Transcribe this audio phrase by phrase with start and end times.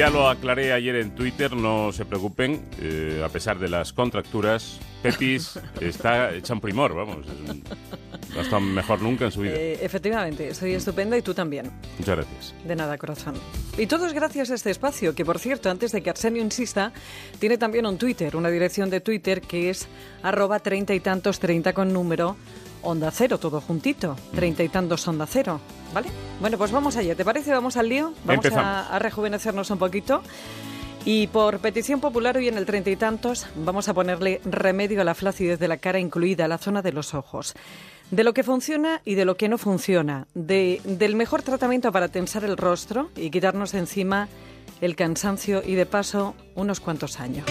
[0.00, 4.78] Ya lo aclaré ayer en Twitter, no se preocupen, eh, a pesar de las contracturas,
[5.02, 7.62] Pepis está hecha un primor, vamos, es un-
[8.34, 9.52] no está mejor nunca en su vida.
[9.56, 11.70] Eh, efectivamente, soy estupenda y tú también.
[11.98, 12.54] Muchas gracias.
[12.66, 13.34] De nada, corazón.
[13.76, 16.94] Y todo es gracias a este espacio, que por cierto, antes de que Arsenio insista,
[17.38, 19.86] tiene también un Twitter, una dirección de Twitter que es
[20.22, 22.38] arroba treinta y tantos treinta con número
[22.80, 25.60] onda cero, todo juntito, treinta y tantos onda cero,
[25.92, 26.08] ¿vale?
[26.40, 27.52] Bueno, pues vamos allá, ¿te parece?
[27.52, 30.22] Vamos al lío, vamos a, a rejuvenecernos un poquito.
[31.04, 35.04] Y por petición popular hoy en el treinta y tantos vamos a ponerle remedio a
[35.04, 37.54] la flacidez de la cara, incluida la zona de los ojos.
[38.10, 40.26] De lo que funciona y de lo que no funciona.
[40.34, 44.28] De, del mejor tratamiento para tensar el rostro y quitarnos de encima
[44.80, 47.46] el cansancio y de paso unos cuantos años.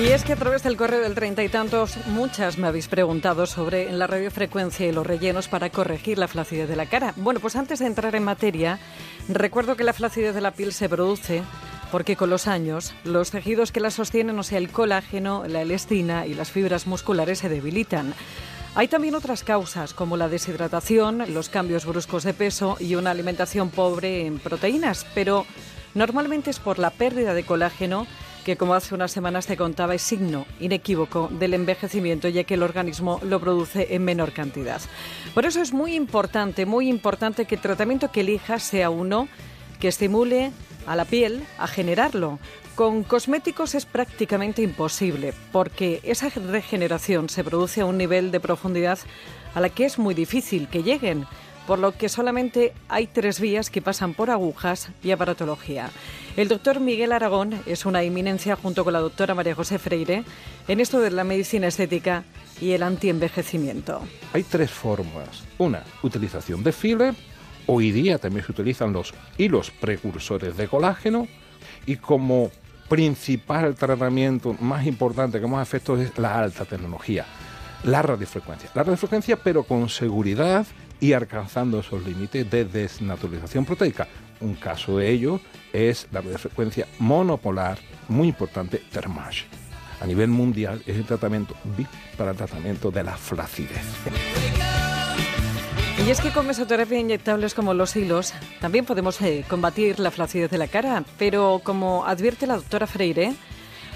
[0.00, 3.44] Y es que a través del correo del treinta y tantos, muchas me habéis preguntado
[3.44, 7.12] sobre la radiofrecuencia y los rellenos para corregir la flacidez de la cara.
[7.16, 8.78] Bueno, pues antes de entrar en materia,
[9.28, 11.42] recuerdo que la flacidez de la piel se produce
[11.92, 16.26] porque con los años los tejidos que la sostienen, o sea, el colágeno, la elastina
[16.26, 18.14] y las fibras musculares se debilitan.
[18.74, 23.68] Hay también otras causas como la deshidratación, los cambios bruscos de peso y una alimentación
[23.68, 25.44] pobre en proteínas, pero
[25.92, 28.06] normalmente es por la pérdida de colágeno
[28.44, 32.62] que como hace unas semanas te contaba es signo inequívoco del envejecimiento ya que el
[32.62, 34.80] organismo lo produce en menor cantidad.
[35.34, 39.28] Por eso es muy importante, muy importante que el tratamiento que elijas sea uno
[39.78, 40.52] que estimule
[40.86, 42.38] a la piel a generarlo.
[42.74, 48.98] Con cosméticos es prácticamente imposible porque esa regeneración se produce a un nivel de profundidad
[49.54, 51.26] a la que es muy difícil que lleguen
[51.66, 55.90] por lo que solamente hay tres vías que pasan por agujas y aparatología.
[56.36, 60.24] El doctor Miguel Aragón es una eminencia junto con la doctora María José Freire
[60.68, 62.24] en esto de la medicina estética
[62.60, 64.00] y el antienvejecimiento.
[64.32, 65.44] Hay tres formas.
[65.58, 67.14] Una, utilización de filler.
[67.66, 71.26] Hoy día también se utilizan los hilos precursores de colágeno.
[71.86, 72.50] Y como
[72.90, 77.24] principal tratamiento más importante que más efectos es la alta tecnología,
[77.84, 78.68] la radiofrecuencia.
[78.74, 80.66] La radiofrecuencia pero con seguridad
[81.00, 84.06] y alcanzando esos límites de desnaturalización proteica.
[84.40, 85.40] Un caso de ello
[85.72, 87.78] es la radiofrecuencia monopolar,
[88.08, 89.46] muy importante, Thermage.
[90.00, 93.84] A nivel mundial es el tratamiento VIP para el tratamiento de la flacidez.
[96.06, 100.50] Y es que con mesoterapia inyectables como los hilos también podemos eh, combatir la flacidez
[100.50, 103.34] de la cara, pero como advierte la doctora Freire,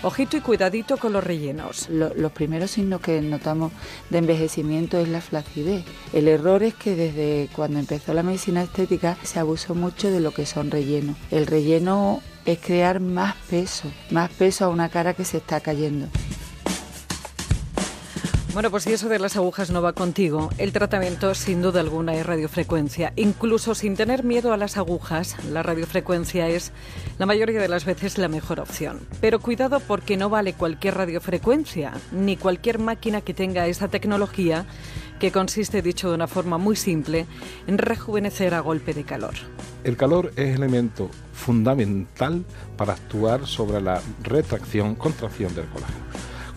[0.04, 1.88] ojito y cuidadito con los rellenos.
[1.88, 3.72] Lo- los primeros signos que notamos
[4.10, 5.84] de envejecimiento es la flacidez.
[6.12, 10.32] El error es que desde cuando empezó la medicina estética se abusó mucho de lo
[10.32, 11.16] que son rellenos.
[11.30, 16.08] El relleno es crear más peso, más peso a una cara que se está cayendo.
[18.54, 22.14] Bueno, pues si eso de las agujas no va contigo, el tratamiento sin duda alguna
[22.14, 23.12] es radiofrecuencia.
[23.16, 26.70] Incluso sin tener miedo a las agujas, la radiofrecuencia es
[27.18, 29.00] la mayoría de las veces la mejor opción.
[29.20, 34.66] Pero cuidado porque no vale cualquier radiofrecuencia, ni cualquier máquina que tenga esa tecnología
[35.18, 37.26] que consiste, dicho de una forma muy simple,
[37.66, 39.34] en rejuvenecer a golpe de calor.
[39.82, 42.44] El calor es elemento fundamental
[42.76, 46.03] para actuar sobre la retracción, contracción del colágeno.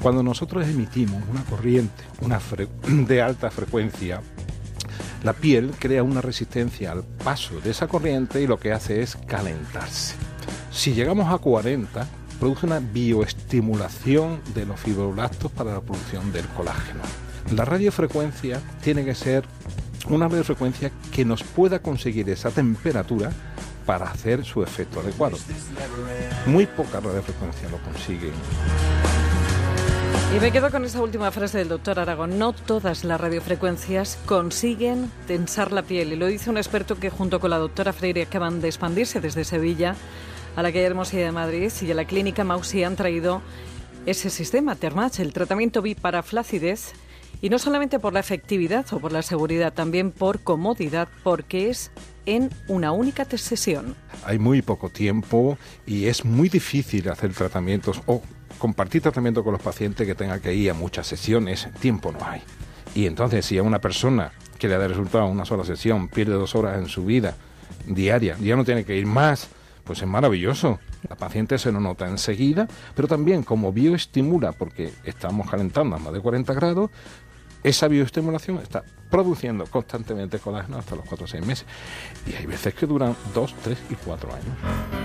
[0.08, 2.40] Cuando nosotros emitimos una corriente una
[2.88, 4.22] de alta frecuencia,
[5.22, 9.18] la piel crea una resistencia al paso de esa corriente y lo que hace es
[9.18, 10.16] calentarse.
[10.72, 12.08] Si llegamos a 40,
[12.40, 17.02] produce una bioestimulación de los fibroblastos para la producción del colágeno.
[17.54, 19.44] La radiofrecuencia tiene que ser
[20.08, 23.30] una radiofrecuencia que nos pueda conseguir esa temperatura
[23.86, 25.38] para hacer su efecto adecuado.
[26.46, 28.32] Muy pocas radiofrecuencias lo consiguen.
[30.36, 32.38] Y me quedo con esa última frase del doctor Aragón.
[32.38, 36.12] No todas las radiofrecuencias consiguen tensar la piel.
[36.12, 39.46] Y lo dice un experto que junto con la doctora Freire acaban de expandirse desde
[39.46, 39.96] Sevilla
[40.58, 43.42] a la calle Hermosilla de Madrid y a la clínica Mausi han traído
[44.06, 46.92] ese sistema, Termach, el tratamiento VIP para flacidez.
[47.42, 51.92] Y no solamente por la efectividad o por la seguridad, también por comodidad, porque es
[52.26, 53.96] en una única sesión.
[54.26, 58.22] Hay muy poco tiempo y es muy difícil hacer tratamientos o
[58.58, 61.68] compartir tratamiento con los pacientes que tenga que ir a muchas sesiones.
[61.80, 62.42] Tiempo no hay.
[62.96, 66.56] Y entonces, si a una persona que le da resultado una sola sesión pierde dos
[66.56, 67.36] horas en su vida
[67.86, 69.50] diaria, ya no tiene que ir más,
[69.84, 70.80] pues es maravilloso.
[71.08, 76.14] La paciente se lo nota enseguida, pero también como bioestimula, porque estamos calentando a más
[76.14, 76.90] de 40 grados,
[77.64, 81.66] esa bioestimulación está produciendo constantemente colágeno hasta los 4 o 6 meses.
[82.26, 84.97] Y hay veces que duran 2, 3 y 4 años.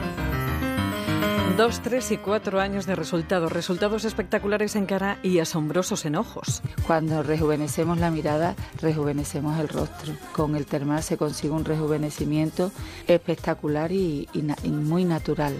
[1.57, 3.53] Dos, tres y cuatro años de resultados.
[3.53, 6.63] Resultados espectaculares en cara y asombrosos en ojos.
[6.87, 10.15] Cuando rejuvenecemos la mirada, rejuvenecemos el rostro.
[10.33, 12.73] Con el termal se consigue un rejuvenecimiento
[13.07, 15.53] espectacular y, y y muy natural.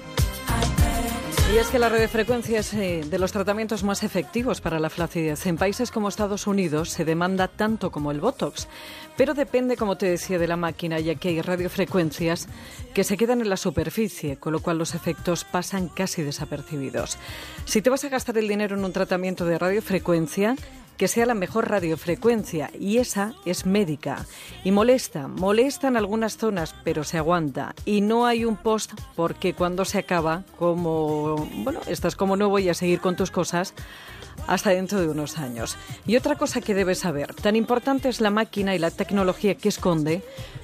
[1.53, 5.45] Y es que la radiofrecuencia es eh, de los tratamientos más efectivos para la flacidez.
[5.45, 8.69] En países como Estados Unidos se demanda tanto como el Botox,
[9.19, 12.49] pero depende, como te decía, de la máquina, ya que hay radiofrecuencias
[12.95, 17.19] que se quedan en la superficie, con lo cual los efectos pasan casi desapercibidos.
[17.67, 20.57] Si te vas a gastar el dinero en un tratamiento de radiofrecuencia,
[21.03, 24.25] que sea la mejor radiofrecuencia y esa es médica
[24.63, 29.53] y molesta, molesta en algunas zonas pero se aguanta y no hay un post porque
[29.53, 33.75] cuando se acaba como bueno, estás como nuevo y a seguir con tus cosas
[34.47, 35.77] hasta dentro de unos años.
[36.07, 39.71] Y otra cosa que debes saber, tan importante es la máquina y la tecnología que
[39.71, 40.23] esconde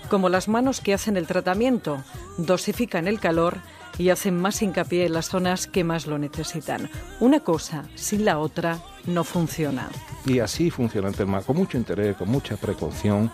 [0.08, 2.05] como las manos que hacen el tratamiento,
[2.37, 3.58] dosifican el calor
[3.99, 6.88] y hacen más hincapié en las zonas que más lo necesitan.
[7.19, 9.88] Una cosa sin la otra no funciona.
[10.26, 13.31] Y así funciona el tema, con mucho interés, con mucha precaución,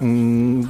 [0.00, 0.64] mm,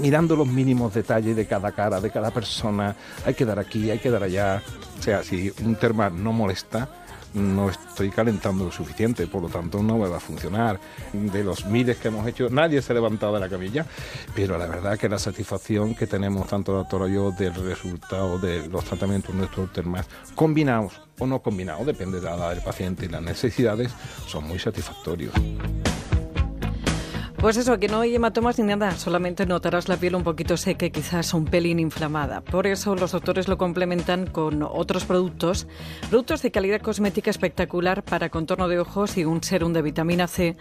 [0.00, 2.96] mirando los mínimos detalles de cada cara, de cada persona.
[3.26, 4.62] Hay que dar aquí, hay que dar allá.
[4.98, 6.88] O sea, si un termal no molesta,
[7.34, 10.80] no estoy calentando lo suficiente, por lo tanto no me va a funcionar.
[11.12, 13.86] De los miles que hemos hecho, nadie se ha levantado de la camilla,
[14.34, 18.68] pero la verdad que la satisfacción que tenemos tanto la doctora yo del resultado de
[18.68, 23.08] los tratamientos nuestros termas, combinados o no combinados, depende de la edad del paciente y
[23.08, 23.92] las necesidades,
[24.26, 25.34] son muy satisfactorios.
[27.42, 30.86] Pues eso, que no hay hematomas ni nada, solamente notarás la piel un poquito seca
[30.86, 32.40] y quizás un pelín inflamada.
[32.40, 35.66] Por eso los doctores lo complementan con otros productos,
[36.08, 40.56] productos de calidad cosmética espectacular para contorno de ojos y un serum de vitamina C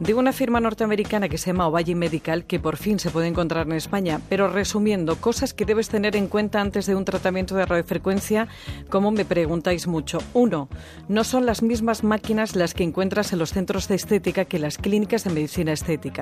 [0.00, 3.66] de una firma norteamericana que se llama Ovalle Medical, que por fin se puede encontrar
[3.66, 4.18] en España.
[4.30, 8.48] Pero resumiendo, cosas que debes tener en cuenta antes de un tratamiento de radiofrecuencia,
[8.88, 10.16] como me preguntáis mucho.
[10.32, 10.70] Uno,
[11.08, 14.78] no son las mismas máquinas las que encuentras en los centros de estética que las
[14.78, 16.21] clínicas de medicina estética.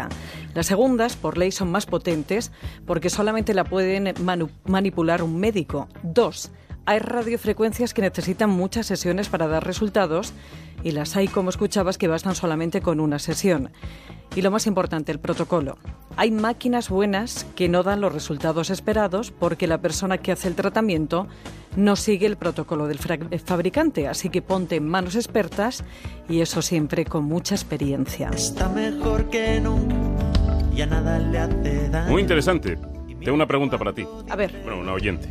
[0.54, 2.52] Las segundas, por ley, son más potentes
[2.86, 4.14] porque solamente la pueden
[4.66, 5.88] manipular un médico.
[6.02, 6.50] Dos,
[6.86, 10.32] hay radiofrecuencias que necesitan muchas sesiones para dar resultados
[10.82, 13.70] y las hay, como escuchabas, que bastan solamente con una sesión.
[14.34, 15.76] Y lo más importante, el protocolo.
[16.16, 20.54] Hay máquinas buenas que no dan los resultados esperados porque la persona que hace el
[20.54, 21.26] tratamiento
[21.76, 24.06] no sigue el protocolo del fra- fabricante.
[24.08, 25.84] Así que ponte en manos expertas
[26.28, 28.30] y eso siempre con mucha experiencia.
[28.30, 29.94] Está mejor que nunca,
[30.74, 32.10] ya nada le hace daño.
[32.12, 32.78] Muy interesante.
[33.20, 34.06] Tengo una pregunta para ti.
[34.30, 35.28] A ver, Bueno, una oyente.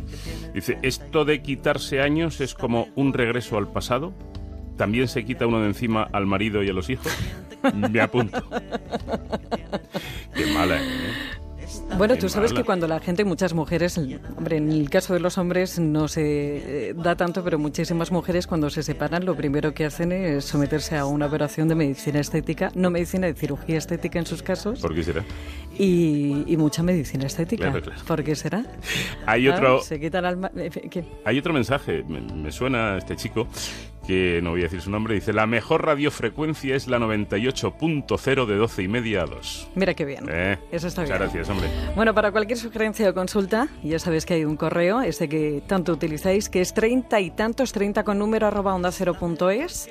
[0.54, 4.12] Dice, ¿esto de quitarse años es como un regreso al pasado?
[4.76, 7.12] ¿También se quita uno de encima al marido y a los hijos?
[7.74, 8.42] Me apunto.
[10.34, 11.39] Qué mala, ¿eh?
[11.98, 13.98] Bueno, tú sabes que cuando la gente, muchas mujeres,
[14.36, 18.46] hombre, en el caso de los hombres no se eh, da tanto, pero muchísimas mujeres
[18.46, 22.70] cuando se separan lo primero que hacen es someterse a una operación de medicina estética,
[22.74, 25.24] no medicina de cirugía estética en sus casos, ¿Por qué será?
[25.78, 27.64] y, y mucha medicina estética.
[27.70, 28.00] Claro, claro.
[28.06, 28.64] ¿Por qué será?
[29.26, 31.04] Hay Ah, otro, Se quitan eh, ¿qué?
[31.24, 33.46] hay otro mensaje, me, me suena este chico,
[34.10, 38.56] que no voy a decir su nombre, dice, la mejor radiofrecuencia es la 98.0 de
[38.56, 39.68] 12 y media a 2.
[39.76, 40.26] Mira qué bien.
[40.28, 41.30] Eh, Eso está muchas bien.
[41.30, 41.68] gracias, hombre.
[41.94, 45.92] Bueno, para cualquier sugerencia o consulta, ya sabéis que hay un correo, ese que tanto
[45.92, 49.88] utilizáis, que es treinta y tantos, treinta con número arroba onda cero punto es,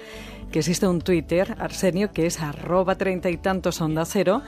[0.51, 4.41] que existe un Twitter, Arsenio, que es arroba treinta y tantos onda cero.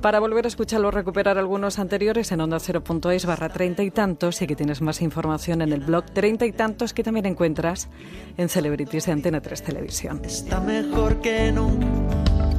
[0.00, 3.90] Para volver a escucharlo recuperar algunos anteriores en onda cero punto es barra treinta y
[3.92, 7.88] tantos y que tienes más información en el blog treinta y tantos que también encuentras
[8.36, 10.20] en Celebrities Antena 3 Televisión.
[10.24, 11.86] Está mejor que nunca.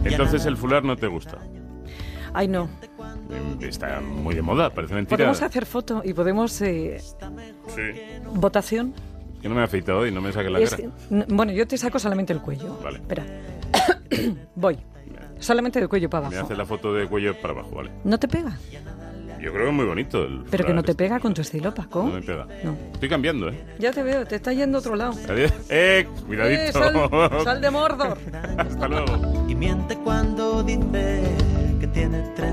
[0.03, 1.37] Entonces el fular no te gusta.
[2.33, 2.67] Ay, no.
[3.61, 5.15] Eh, Está muy de moda, parece mentira.
[5.17, 6.59] Podemos hacer foto y podemos...
[6.61, 7.81] eh, Sí.
[8.33, 8.93] votación.
[9.41, 10.89] Yo no me he afeitado y no me saque la Es- cara.
[11.29, 12.77] bueno, yo te saco solamente el cuello.
[12.83, 12.97] Vale.
[12.97, 13.23] Espera.
[14.55, 14.77] Voy.
[15.39, 16.45] Solamente del cuello para Me abajo.
[16.47, 17.91] hace la foto de cuello para abajo, ¿vale?
[18.03, 18.57] ¿No te pega?
[19.43, 21.03] Yo creo que es muy bonito el Pero que no te este.
[21.03, 22.03] pega con tu estilo, Paco.
[22.03, 22.47] No me pega.
[22.63, 22.77] No.
[22.93, 23.61] Estoy cambiando, ¿eh?
[23.77, 25.11] Ya te veo, te está yendo a otro lado.
[25.29, 25.51] Adiós.
[25.69, 26.05] ¡Eh!
[26.05, 26.71] Eh, Cuidadito.
[26.71, 27.09] sal,
[27.43, 28.17] sal de Mordor.
[28.57, 29.45] Hasta luego.
[29.49, 31.21] Y miente cuando dice
[31.81, 32.39] que tiene tres